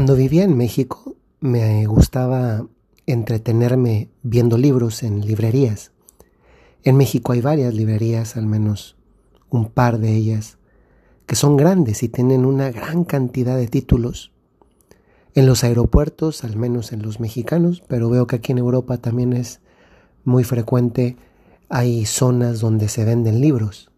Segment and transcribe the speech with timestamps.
[0.00, 2.66] Cuando vivía en México me gustaba
[3.04, 5.92] entretenerme viendo libros en librerías.
[6.84, 8.96] En México hay varias librerías, al menos
[9.50, 10.56] un par de ellas,
[11.26, 14.32] que son grandes y tienen una gran cantidad de títulos.
[15.34, 19.34] En los aeropuertos, al menos en los mexicanos, pero veo que aquí en Europa también
[19.34, 19.60] es
[20.24, 21.18] muy frecuente,
[21.68, 23.90] hay zonas donde se venden libros.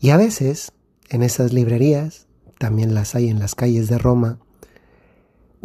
[0.00, 0.72] Y a veces,
[1.10, 2.28] en esas librerías,
[2.58, 4.38] también las hay en las calles de Roma,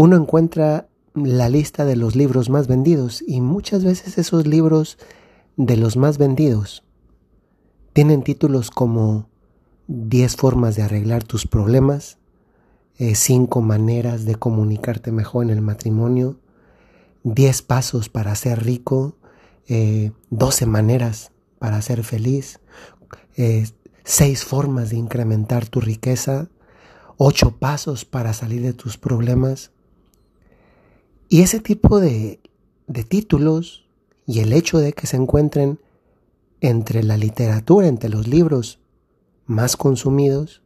[0.01, 4.97] uno encuentra la lista de los libros más vendidos y muchas veces esos libros
[5.57, 6.83] de los más vendidos
[7.93, 9.29] tienen títulos como
[9.85, 12.17] 10 formas de arreglar tus problemas,
[12.97, 16.39] 5 eh, maneras de comunicarte mejor en el matrimonio,
[17.21, 19.17] 10 pasos para ser rico,
[19.67, 22.59] 12 eh, maneras para ser feliz,
[23.35, 23.73] 6
[24.17, 26.49] eh, formas de incrementar tu riqueza,
[27.17, 29.71] 8 pasos para salir de tus problemas.
[31.33, 32.41] Y ese tipo de,
[32.87, 33.85] de títulos
[34.27, 35.79] y el hecho de que se encuentren
[36.59, 38.79] entre la literatura, entre los libros
[39.45, 40.61] más consumidos,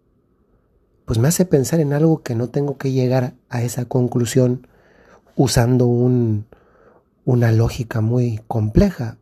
[1.06, 4.66] pues me hace pensar en algo que no tengo que llegar a esa conclusión
[5.36, 6.48] usando un,
[7.26, 9.20] una lógica muy compleja.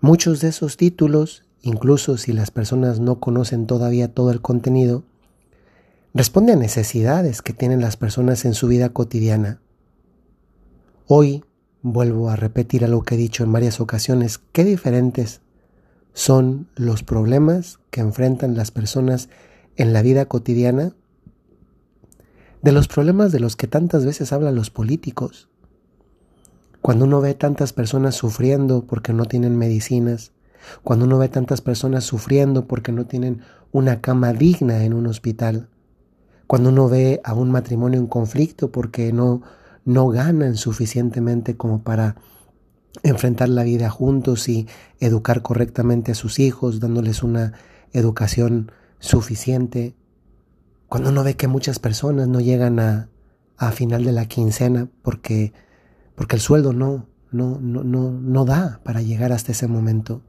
[0.00, 5.04] Muchos de esos títulos, incluso si las personas no conocen todavía todo el contenido,
[6.14, 9.60] responden a necesidades que tienen las personas en su vida cotidiana
[11.12, 11.42] Hoy
[11.82, 15.40] vuelvo a repetir algo que he dicho en varias ocasiones, qué diferentes
[16.12, 19.28] son los problemas que enfrentan las personas
[19.74, 20.92] en la vida cotidiana
[22.62, 25.48] de los problemas de los que tantas veces hablan los políticos.
[26.80, 30.30] Cuando uno ve tantas personas sufriendo porque no tienen medicinas,
[30.84, 33.40] cuando uno ve tantas personas sufriendo porque no tienen
[33.72, 35.70] una cama digna en un hospital,
[36.46, 39.42] cuando uno ve a un matrimonio en conflicto porque no
[39.90, 42.14] no ganan suficientemente como para
[43.02, 44.68] enfrentar la vida juntos y
[45.00, 47.54] educar correctamente a sus hijos, dándoles una
[47.92, 49.96] educación suficiente.
[50.88, 53.08] Cuando uno ve que muchas personas no llegan a,
[53.56, 55.52] a final de la quincena porque,
[56.14, 60.22] porque el sueldo no, no, no, no, no da para llegar hasta ese momento.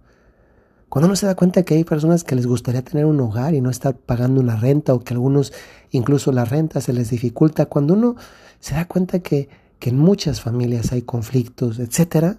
[0.92, 3.62] Cuando uno se da cuenta que hay personas que les gustaría tener un hogar y
[3.62, 5.54] no estar pagando una renta o que algunos
[5.90, 8.18] incluso la renta se les dificulta, cuando uno
[8.60, 9.48] se da cuenta que,
[9.80, 12.36] que en muchas familias hay conflictos, etc.,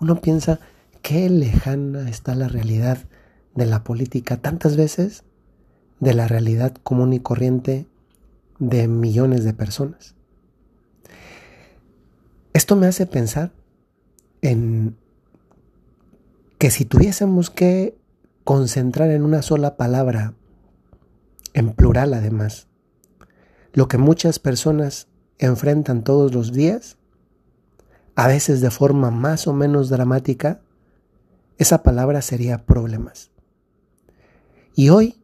[0.00, 0.58] uno piensa
[1.02, 2.98] qué lejana está la realidad
[3.54, 5.22] de la política tantas veces
[6.00, 7.86] de la realidad común y corriente
[8.58, 10.16] de millones de personas.
[12.54, 13.52] Esto me hace pensar
[14.42, 14.96] en
[16.58, 17.96] que si tuviésemos que
[18.44, 20.34] concentrar en una sola palabra,
[21.54, 22.66] en plural además,
[23.72, 25.06] lo que muchas personas
[25.38, 26.96] enfrentan todos los días,
[28.16, 30.60] a veces de forma más o menos dramática,
[31.58, 33.30] esa palabra sería problemas.
[34.74, 35.20] Y hoy,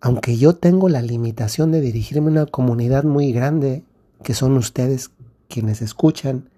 [0.00, 3.82] aunque yo tengo la limitación de dirigirme a una comunidad muy grande,
[4.22, 5.10] que son ustedes
[5.48, 6.48] quienes escuchan,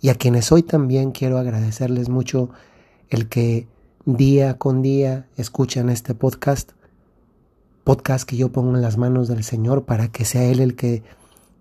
[0.00, 2.50] y a quienes hoy también quiero agradecerles mucho
[3.10, 3.68] el que
[4.04, 6.72] día con día escuchan este podcast,
[7.84, 11.02] podcast que yo pongo en las manos del Señor para que sea Él el que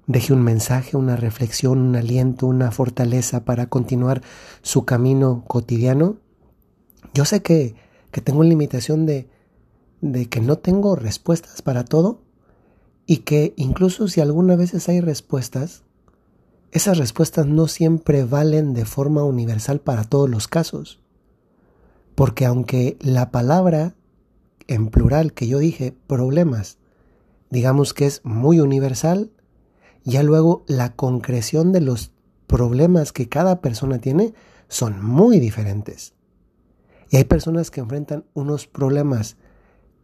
[0.08, 4.22] deje un mensaje, una reflexión, un aliento, una fortaleza para continuar
[4.62, 6.18] su camino cotidiano.
[7.13, 7.75] Yo sé que,
[8.12, 9.29] que tengo limitación de,
[10.02, 12.22] de que no tengo respuestas para todo
[13.06, 15.84] y que incluso si alguna veces hay respuestas,
[16.72, 21.00] esas respuestas no siempre valen de forma universal para todos los casos.
[22.17, 23.94] Porque aunque la palabra
[24.66, 26.79] en plural que yo dije, problemas,
[27.51, 29.29] digamos que es muy universal,
[30.03, 32.09] ya luego la concreción de los
[32.47, 34.33] problemas que cada persona tiene
[34.67, 36.16] son muy diferentes.
[37.11, 39.38] Y hay personas que enfrentan unos problemas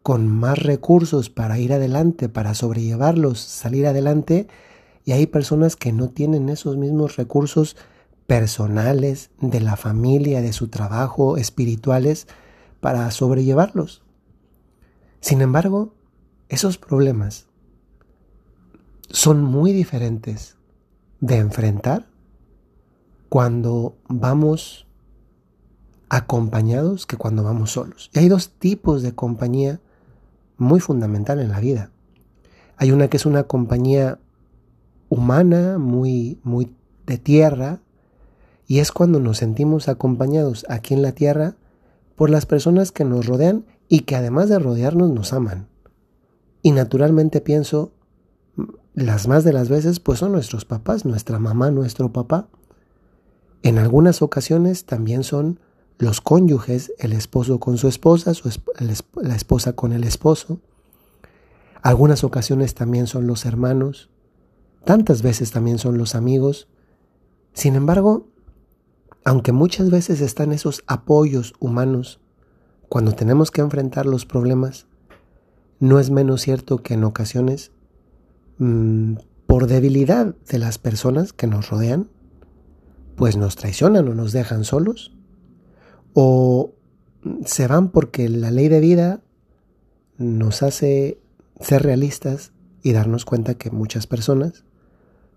[0.04, 4.46] con más recursos para ir adelante, para sobrellevarlos, salir adelante,
[5.04, 7.76] y hay personas que no tienen esos mismos recursos
[8.34, 12.26] personales, de la familia, de su trabajo, espirituales,
[12.80, 14.02] para sobrellevarlos.
[15.22, 15.94] Sin embargo,
[16.50, 17.46] esos problemas
[19.12, 20.58] son muy diferentes
[21.20, 22.08] de enfrentar
[23.30, 24.88] cuando vamos
[26.10, 28.10] acompañados que cuando vamos solos.
[28.16, 29.80] Y hay dos tipos de compañía
[30.58, 31.92] muy fundamental en la vida.
[32.78, 34.18] Hay una que es una compañía
[35.08, 36.76] humana, muy, muy
[37.06, 37.83] de tierra,
[38.74, 41.58] y es cuando nos sentimos acompañados aquí en la tierra
[42.16, 45.68] por las personas que nos rodean y que además de rodearnos nos aman.
[46.64, 47.92] Y naturalmente pienso
[48.96, 52.48] las más de las veces pues son nuestros papás, nuestra mamá, nuestro papá.
[53.62, 55.60] En algunas ocasiones también son
[56.00, 58.32] los cónyuges, el esposo con su esposa,
[58.80, 60.62] la esposa con el esposo.
[61.84, 64.10] Algunas ocasiones también son los hermanos,
[64.84, 66.68] tantas veces también son los amigos.
[67.54, 68.33] Sin embargo,
[69.26, 72.20] aunque muchas veces están esos apoyos humanos
[72.90, 74.88] cuando tenemos que enfrentar los problemas,
[75.80, 77.72] no es menos cierto que en ocasiones,
[78.60, 79.16] mm,
[79.48, 82.10] por debilidad de las personas que nos rodean,
[83.16, 85.16] pues nos traicionan o nos dejan solos,
[86.14, 86.74] o
[87.46, 89.22] se van porque la ley de vida
[90.18, 91.20] nos hace
[91.60, 94.66] ser realistas y darnos cuenta que muchas personas,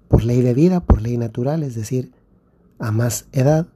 [0.09, 2.13] por ley de vida, por ley natural, es decir,
[2.79, 3.69] a más edad,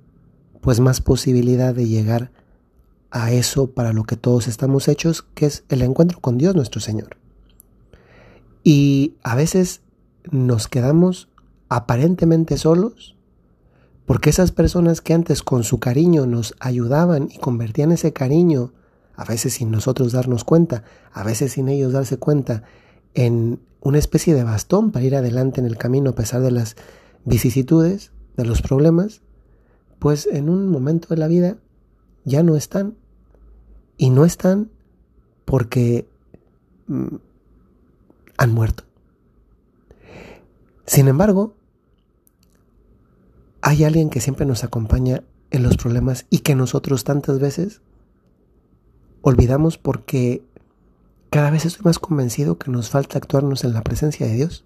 [0.61, 2.31] pues más posibilidad de llegar
[3.11, 6.81] a eso para lo que todos estamos hechos, que es el encuentro con Dios nuestro
[6.81, 7.17] Señor.
[8.63, 9.81] Y a veces
[10.31, 11.29] nos quedamos
[11.69, 13.17] aparentemente solos
[14.11, 18.73] porque esas personas que antes con su cariño nos ayudaban y convertían ese cariño,
[19.15, 20.83] a veces sin nosotros darnos cuenta,
[21.13, 22.65] a veces sin ellos darse cuenta,
[23.15, 26.75] en una especie de bastón para ir adelante en el camino a pesar de las
[27.25, 29.23] vicisitudes, de los problemas,
[30.01, 31.59] pues en un momento de la vida
[32.25, 32.97] ya no están.
[33.97, 34.71] Y no están
[35.45, 36.09] porque
[36.89, 37.17] mm,
[38.39, 38.85] han muerto.
[40.87, 41.55] Sin embargo,
[43.61, 47.83] hay alguien que siempre nos acompaña en los problemas y que nosotros tantas veces
[49.21, 50.43] olvidamos porque
[51.29, 54.65] cada vez estoy más convencido que nos falta actuarnos en la presencia de Dios.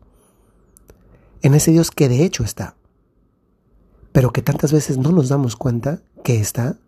[1.42, 2.76] En ese Dios que de hecho está,
[4.14, 6.78] pero que tantas veces no nos damos cuenta que está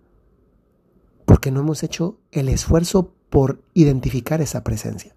[1.25, 5.12] porque no hemos hecho el esfuerzo por identificar esa presencia.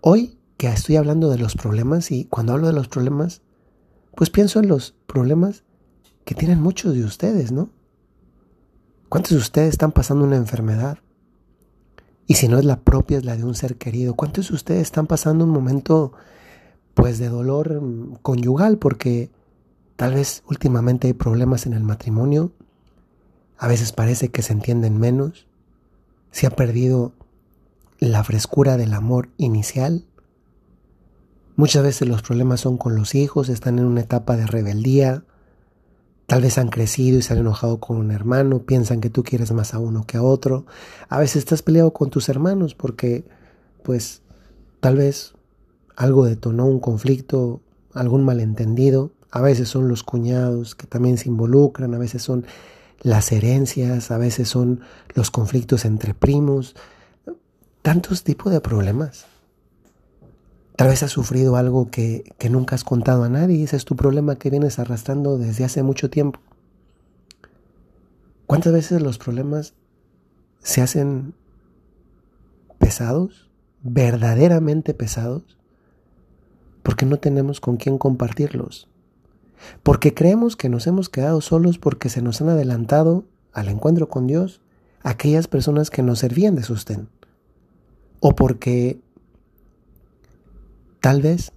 [0.00, 3.42] Hoy que estoy hablando de los problemas y cuando hablo de los problemas,
[4.16, 5.62] pues pienso en los problemas
[6.24, 7.70] que tienen muchos de ustedes, ¿no?
[9.08, 10.98] ¿Cuántos de ustedes están pasando una enfermedad?
[12.26, 14.14] Y si no es la propia, es la de un ser querido.
[14.14, 16.12] ¿Cuántos de ustedes están pasando un momento,
[16.94, 18.78] pues, de dolor mm, conyugal?
[18.78, 19.30] Porque
[19.96, 22.52] tal vez últimamente hay problemas en el matrimonio.
[23.58, 25.46] A veces parece que se entienden menos.
[26.30, 27.12] Se ha perdido
[27.98, 30.04] la frescura del amor inicial.
[31.56, 35.24] Muchas veces los problemas son con los hijos, están en una etapa de rebeldía,
[36.26, 39.52] tal vez han crecido y se han enojado con un hermano, piensan que tú quieres
[39.52, 40.66] más a uno que a otro.
[41.08, 43.24] A veces estás peleado con tus hermanos porque,
[43.82, 44.20] pues,
[44.80, 45.32] tal vez
[45.96, 47.62] algo detonó un conflicto,
[47.94, 49.12] algún malentendido.
[49.30, 52.46] A veces son los cuñados que también se involucran, a veces son
[53.02, 54.80] las herencias, a veces son
[55.14, 56.74] los conflictos entre primos,
[57.82, 59.26] tantos tipos de problemas.
[60.76, 63.96] Tal vez has sufrido algo que, nunca has contado a nadie y ese es tu
[63.96, 66.40] problema que vienes arrastrando desde hace mucho tiempo.
[68.46, 69.74] ¿Cuántas veces los problemas
[70.58, 71.34] se hacen
[72.78, 73.50] pesados,
[73.82, 75.56] verdaderamente pesados?
[76.82, 78.88] Porque no tenemos con quién compartirlos.
[79.82, 84.26] Porque creemos que nos hemos quedado solos porque se nos han adelantado al encuentro con
[84.26, 84.60] Dios
[85.02, 87.08] aquellas personas que nos servían de sostén.
[88.20, 89.00] O porque
[91.06, 91.52] Tal vez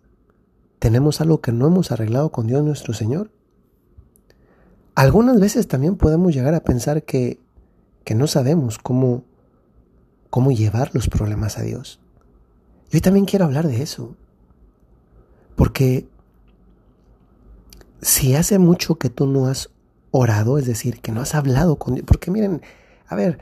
[0.77, 3.31] tenemos algo que no hemos arreglado con Dios nuestro Señor.
[4.93, 7.39] Algunas veces también podemos llegar a pensar que,
[8.03, 9.23] que no sabemos cómo,
[10.29, 11.99] cómo llevar los problemas a Dios.
[12.91, 14.15] Y hoy también quiero hablar de eso.
[15.55, 16.07] Porque
[18.01, 19.69] si hace mucho que tú no has
[20.11, 22.61] orado, es decir, que no has hablado con Dios, porque miren,
[23.07, 23.39] a ver,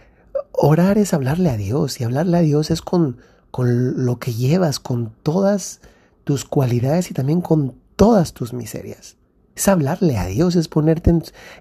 [0.52, 3.18] orar es hablarle a Dios y hablarle a Dios es con,
[3.52, 5.82] con lo que llevas, con todas
[6.24, 9.18] tus cualidades y también con todas tus miserias.
[9.56, 11.14] Es hablarle a Dios, es ponerte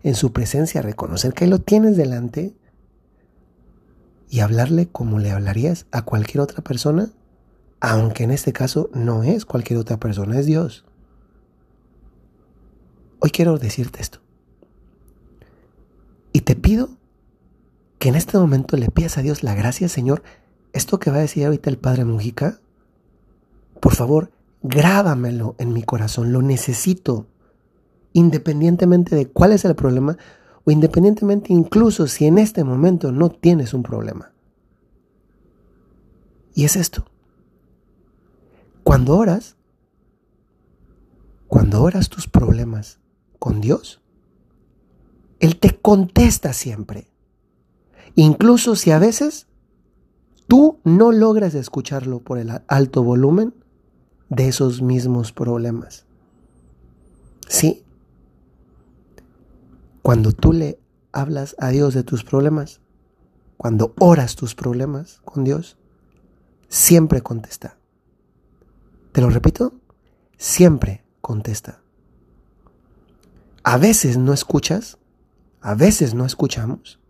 [0.02, 2.54] en, su presencia, reconocer que lo tienes delante
[4.28, 7.10] y hablarle como le hablarías a cualquier otra persona,
[7.80, 10.84] aunque en este caso no es cualquier otra persona, es Dios.
[13.18, 14.20] Hoy quiero decirte esto.
[16.32, 16.90] Y te pido
[17.98, 20.22] que en este momento le pidas a Dios la gracia, Señor.
[20.72, 22.60] Esto que va a decir ahorita el Padre Mujica,
[23.80, 24.30] por favor,
[24.62, 27.26] grábamelo en mi corazón, lo necesito,
[28.12, 30.18] independientemente de cuál es el problema
[30.64, 34.32] o independientemente incluso si en este momento no tienes un problema.
[36.54, 37.06] Y es esto.
[38.82, 39.56] Cuando oras,
[41.48, 42.98] cuando oras tus problemas
[43.38, 44.00] con Dios,
[45.40, 47.08] Él te contesta siempre.
[48.14, 49.46] Incluso si a veces
[50.48, 53.54] tú no logras escucharlo por el alto volumen,
[54.28, 56.04] de esos mismos problemas.
[57.48, 57.84] Sí,
[60.02, 60.78] cuando tú le
[61.12, 62.80] hablas a Dios de tus problemas,
[63.56, 65.78] cuando oras tus problemas con Dios,
[66.68, 67.78] siempre contesta.
[69.12, 69.74] Te lo repito,
[70.36, 71.80] siempre contesta.
[73.68, 74.96] A veces no escuchas,
[75.60, 77.00] a veces no escuchamos,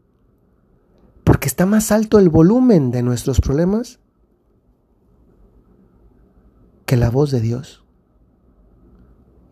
[1.23, 4.01] porque está más alto el volumen de nuestros problemas
[6.87, 7.85] que la voz de Dios.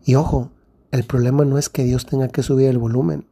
[0.03, 0.49] Y ojo,
[0.89, 3.27] el problema no es que Dios tenga que subir el volumen.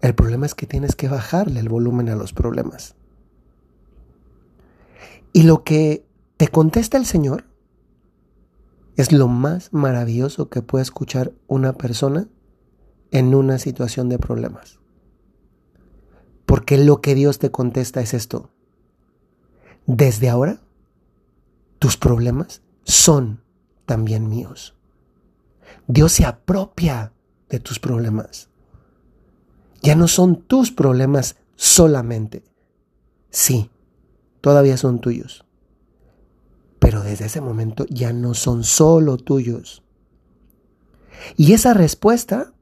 [0.00, 2.96] El problema es que tienes que bajarle el volumen a los problemas.
[5.32, 6.04] Y lo que
[6.38, 7.44] te contesta el Señor
[8.96, 12.28] es lo más maravilloso que puede escuchar una persona
[13.10, 14.80] en una situación de problemas.
[16.46, 18.50] Porque lo que Dios te contesta es esto.
[19.86, 20.60] Desde ahora,
[21.78, 23.42] tus problemas son
[23.84, 24.74] también míos.
[25.86, 27.12] Dios se apropia
[27.48, 28.48] de tus problemas.
[29.82, 32.44] Ya no son tus problemas solamente.
[33.30, 33.70] Sí,
[34.40, 35.45] todavía son tuyos.
[36.86, 39.82] Pero desde ese momento ya no son solo tuyos.
[41.36, 42.52] Y esa respuesta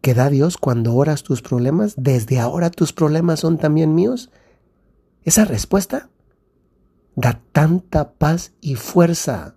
[0.00, 4.30] que da Dios cuando oras tus problemas, desde ahora tus problemas son también míos,
[5.24, 6.10] esa respuesta
[7.16, 9.56] da tanta paz y fuerza.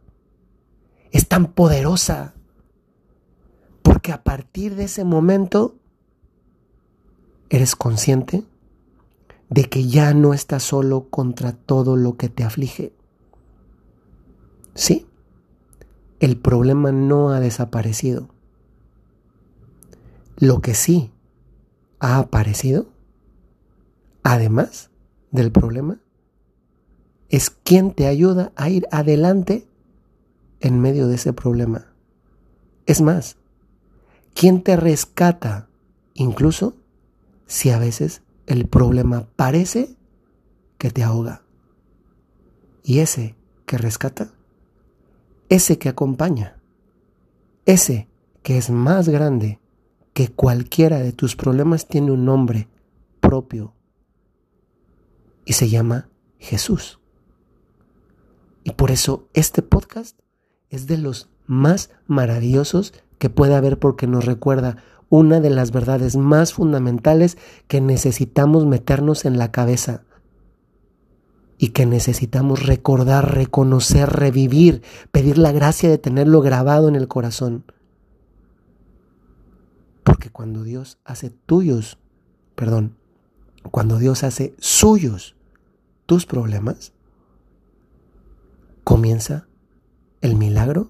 [1.11, 2.33] Es tan poderosa.
[3.83, 5.75] Porque a partir de ese momento
[7.51, 8.43] eres consciente
[9.51, 12.93] de que ya no estás solo contra todo lo que te aflige.
[14.73, 15.07] Sí,
[16.19, 18.29] el problema no ha desaparecido.
[20.37, 21.11] Lo que sí
[21.99, 22.87] ha aparecido,
[24.23, 24.89] además
[25.31, 25.99] del problema,
[27.29, 29.67] es quien te ayuda a ir adelante
[30.59, 31.93] en medio de ese problema.
[32.85, 33.37] Es más,
[34.33, 35.69] quien te rescata
[36.13, 36.75] incluso
[37.47, 39.95] si a veces el problema parece
[40.77, 41.43] que te ahoga.
[42.83, 43.35] Y ese
[43.65, 44.31] que rescata,
[45.51, 46.55] ese que acompaña,
[47.65, 48.07] ese
[48.41, 49.59] que es más grande
[50.13, 52.69] que cualquiera de tus problemas tiene un nombre
[53.19, 53.73] propio
[55.43, 56.07] y se llama
[56.39, 57.01] Jesús.
[58.63, 60.17] Y por eso este podcast
[60.69, 64.77] es de los más maravillosos que puede haber porque nos recuerda
[65.09, 70.05] una de las verdades más fundamentales que necesitamos meternos en la cabeza
[71.63, 77.65] y que necesitamos recordar, reconocer, revivir, pedir la gracia de tenerlo grabado en el corazón.
[80.03, 81.99] Porque cuando Dios hace tuyos,
[82.55, 82.97] perdón,
[83.69, 85.35] cuando Dios hace suyos
[86.07, 86.93] tus problemas,
[88.83, 89.47] comienza
[90.21, 90.89] el milagro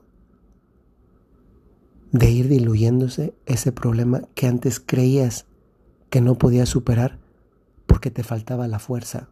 [2.14, 5.48] de ir diluyéndose ese problema que antes creías
[6.10, 7.20] que no podías superar
[7.88, 9.31] porque te faltaba la fuerza.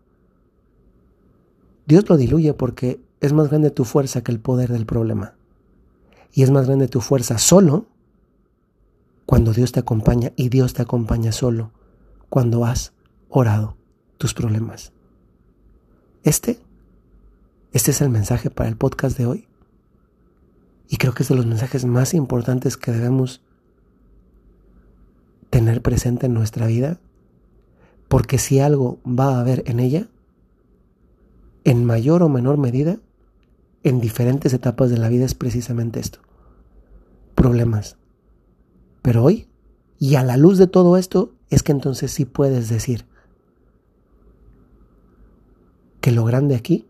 [1.90, 5.34] Dios lo diluye porque es más grande tu fuerza que el poder del problema.
[6.32, 7.88] Y es más grande tu fuerza solo
[9.26, 11.72] cuando Dios te acompaña y Dios te acompaña solo
[12.30, 12.94] cuando has
[13.28, 13.76] orado
[14.20, 14.94] tus problemas.
[16.22, 16.60] Este,
[17.72, 19.48] este es el mensaje para el podcast de hoy.
[20.90, 23.42] Y creo que es de los mensajes más importantes que debemos
[25.50, 27.00] tener presente en nuestra vida,
[28.08, 30.08] porque si algo va a haber en ella,
[31.70, 32.98] en mayor o menor medida,
[33.84, 36.18] en diferentes etapas de la vida es precisamente esto,
[37.36, 37.96] problemas.
[39.04, 39.48] Pero hoy,
[40.00, 43.06] y a la luz de todo esto, es que entonces sí puedes decir
[46.02, 46.88] que lo grande aquí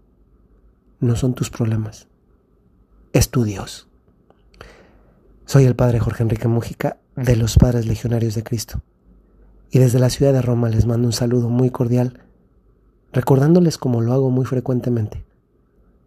[1.01, 2.07] no son tus problemas,
[3.11, 3.89] es tu Dios.
[5.45, 8.81] Soy el Padre Jorge Enrique Mújica de los Padres Legionarios de Cristo.
[9.71, 12.28] Y desde la ciudad de Roma les mando un saludo muy cordial,
[13.11, 15.25] recordándoles como lo hago muy frecuentemente.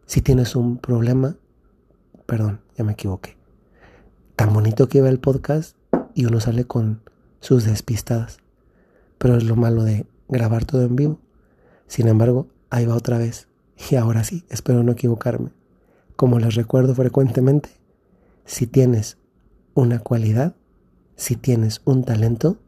[0.07, 1.37] Si tienes un problema,
[2.27, 3.37] perdón, ya me equivoqué.
[4.37, 5.77] Tan bonito que iba el podcast
[6.15, 7.03] y uno sale con
[7.41, 8.39] sus despistadas.
[9.19, 11.21] Pero es lo malo de grabar todo en vivo.
[11.87, 13.49] Sin embargo, ahí va otra vez.
[13.91, 15.51] Y ahora sí, espero no equivocarme.
[16.17, 17.71] Como les recuerdo frecuentemente,
[18.45, 19.19] si tienes
[19.75, 20.55] una cualidad,
[21.17, 22.59] si tienes un talento,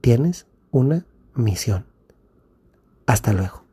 [0.00, 1.86] tienes una misión.
[3.06, 3.65] Hasta luego.